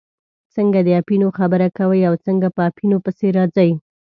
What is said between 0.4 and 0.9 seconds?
څنګه د